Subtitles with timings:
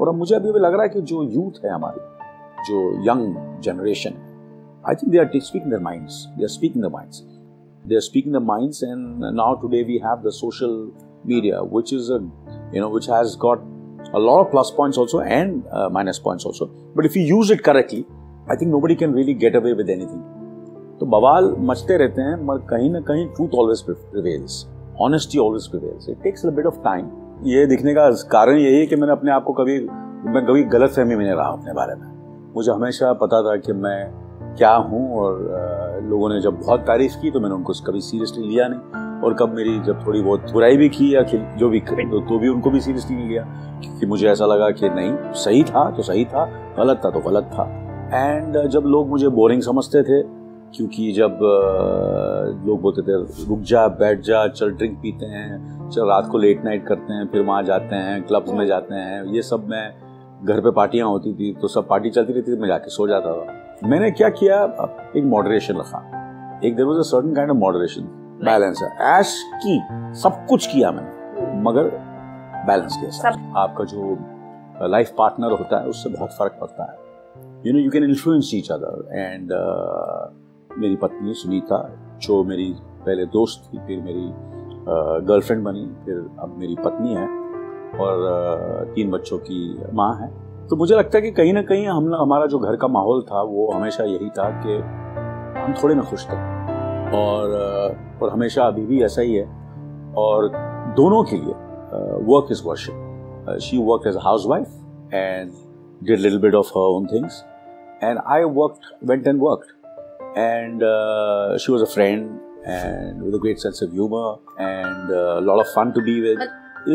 [0.00, 2.00] और मुझे अभी भी लग रहा है कि जो यूथ है हमारी
[2.68, 4.36] जो यंग जनरेशन है
[4.88, 7.22] I think they are speaking their minds they are speaking the minds
[7.96, 10.72] are speaking their minds and now today we have the social
[11.24, 12.18] media which is a
[12.72, 13.60] you know which has got
[14.12, 17.50] a lot of plus points also and uh, minus points also but if you use
[17.50, 18.04] it correctly
[18.48, 20.26] i think nobody can really get away with anything
[21.00, 24.54] तो बवाल मचते रहते हैं मगर कहीं ना कहीं truth always prevails
[25.00, 27.10] honesty always prevails it takes a bit of time
[27.44, 29.78] ये दिखने का कारण यही है कि मैंने अपने आप को कभी
[30.30, 32.06] मैं कभी गलत फहमी में नहीं रहा अपने बारे में।
[32.56, 34.10] मुझे हमेशा पता था कि मैं
[34.56, 35.38] क्या हूँ और
[36.04, 39.54] लोगों ने जब बहुत तारीफ़ की तो मैंने उनको कभी सीरियसली लिया नहीं। और कब
[39.54, 42.80] मेरी जब थोड़ी बहुत बुराई भी की या जो भी तो, तो भी उनको भी
[42.80, 43.42] सीरियसली नहीं लिया।
[43.82, 46.44] क्योंकि मुझे ऐसा लगा कि नहीं सही था तो सही था
[46.78, 47.64] गलत था तो गलत था।
[48.14, 50.20] एंड जब लोग मुझे बोरिंग समझते थे
[50.74, 51.38] क्योंकि जब
[52.66, 53.14] लोग बोलते थे
[53.48, 57.26] रुक जा बैठ जा चल ड्रिंक पीते हैं चल रात को लेट नाइट करते हैं
[57.28, 59.86] फिर वहाँ जाते हैं क्लब्स में जाते हैं। ये सब मैं
[60.44, 63.32] घर पे पार्टियाँ होती थी तो सब पार्टी चलती रहती थी मैं जाके सो जाता
[63.32, 64.62] था। मैंने क्या किया
[65.16, 65.98] एक मॉडरेशन रखा।
[66.64, 68.02] एक there was certain kind of moderation
[68.44, 69.34] balance है ऐश
[69.64, 69.78] की
[70.20, 71.90] सब कुछ किया मैंने मगर
[72.66, 74.16] बैलेंस के साथ आपका जो
[74.88, 76.96] लाइफ पार्टनर होता है उससे बहुत फ़र्क पड़ता है।
[77.66, 79.52] You know you can influence each other and
[80.78, 81.78] मेरी पत्नी सुनीता
[82.22, 82.74] जो मेरी
[83.06, 84.30] पहले दोस्त थी, फिर मेरी
[85.26, 87.26] गर्लफ्रेंड बनी, फिर अब मेरी पत्नी है
[88.00, 90.28] और तीन बच्चों की माँ है।
[90.68, 93.42] तो मुझे लगता है कि कहीं ना कहीं हम, हमारा जो घर का माहौल था,
[93.42, 94.76] वो हमेशा यही था कि
[95.60, 96.36] हम थोड़े में खुश थे
[97.16, 97.56] और
[98.22, 99.44] और हमेशा अभी भी ऐसा ही है
[100.18, 100.48] और
[100.96, 101.54] दोनों के लिए
[102.26, 105.50] work is worship she work as housewife and
[106.02, 107.44] did little bit of her own things
[108.04, 109.77] and I work went and worked
[110.38, 112.40] and uh, she was a friend
[112.72, 114.26] and with a great sense of humor
[114.66, 116.42] and uh, a lot of fun to be with.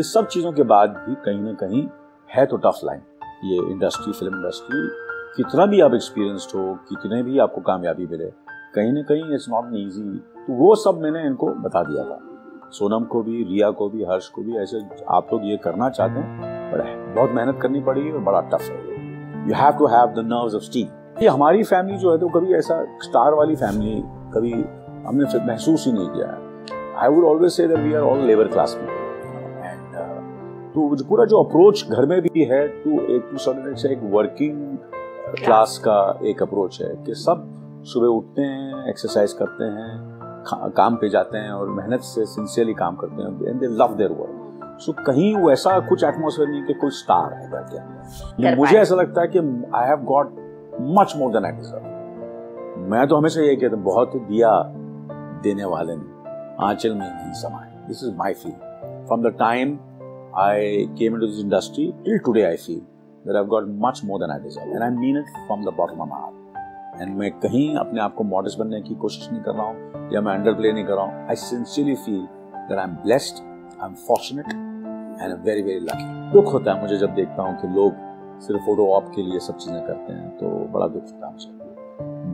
[0.00, 1.82] इस सब चीज़ों के बाद भी कहीं ना कहीं
[2.34, 3.00] है तो टफ लाइन
[3.50, 4.80] ये इंडस्ट्री फ़िल्म इंडस्ट्री
[5.36, 8.30] कितना भी आप एक्सपीरियंस्ड हो कितने भी आपको कामयाबी मिले
[8.74, 12.18] कहीं ना कहीं इट्स नॉट ईजी तो वो सब मैंने इनको बता दिया था।
[12.78, 14.80] सोनम को भी रिया को भी हर्ष को भी ऐसे
[15.18, 16.84] आप लोग ये करना चाहते हैं बड़ा
[17.14, 18.78] बहुत मेहनत करनी पड़ेगी और बड़ा टफ है
[19.48, 19.54] you.
[19.62, 20.88] Have to have the nerves of steel
[21.22, 24.52] ये हमारी फैमिली जो है तो कभी ऐसा स्टार वाली फैमिली कभी
[25.06, 26.38] हमने महसूस ही नहीं किया है।
[26.96, 29.96] I would always say we are all labour class people and
[30.70, 34.78] तो पूरा जो अप्रोच घर में भी है टू एक टू सर्टन से एक वर्किंग
[35.44, 37.50] क्लास का एक अप्रोच है कि सब
[37.84, 42.96] सुबह उठते हैं एक्सरसाइज करते हैं काम पे जाते हैं और मेहनत से सिंसियरली काम
[42.96, 44.40] करते हैं and they love their work
[44.80, 48.94] so कहीं वैसा कुछ एटमोसफेयर नहीं कि कोई स्टार है घर के अंदर। मुझे ऐसा
[48.94, 49.38] लगता है कि
[49.74, 50.34] I have got
[50.80, 54.50] much more than I deserve मैं तो हमेशा ये कहता बहुत दिया
[55.42, 56.12] देने वाले ने।
[56.66, 58.52] आंचल में नहीं समाए this is my feel
[59.06, 59.78] from the time
[60.38, 62.80] I came into this industry till today I feel
[63.26, 66.00] that I got much more than I deserve and I mean it from the bottom
[66.00, 69.66] of my and मैं कहीं अपने आप को modest बनने की कोशिश नहीं कर रहा
[69.66, 72.26] हूँ, या मैं अंडर प्ले नहीं कर रहा हूँ। I sincerely feel
[72.68, 73.42] that I am blessed
[73.82, 77.68] I am fortunate and very very lucky दुख होता है मुझे जब देखता हूँ कि
[77.68, 77.92] लोग
[78.40, 81.34] सिर्फ़ फ़ोटो ऑप के लिए सब चीज़ें करते हैं तो बड़ा दुख होता है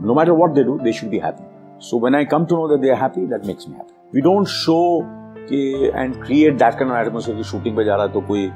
[0.05, 1.43] no matter what they do they should be happy
[1.79, 4.21] so when I come to know that they are happy that makes me happy we
[4.21, 5.01] don't show
[5.49, 8.51] कि and create that kind of की shooting पे जा रहा है तो कोई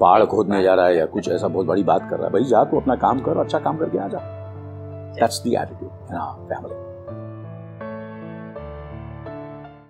[0.00, 2.44] पहाड़ खोदने जा रहा है या कुछ ऐसा बहुत बड़ी बात कर रहा है। भाई,
[2.44, 4.18] जा तू अपना काम कर अच्छा काम करके आ जा।
[5.14, 6.97] That's attitude in our family